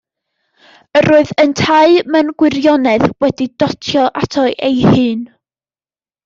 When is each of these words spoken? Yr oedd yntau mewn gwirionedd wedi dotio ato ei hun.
Yr 1.01 1.09
oedd 1.17 1.33
yntau 1.43 1.93
mewn 2.15 2.31
gwirionedd 2.43 3.05
wedi 3.25 3.47
dotio 3.65 4.07
ato 4.23 4.47
ei 4.71 4.81
hun. 4.95 5.23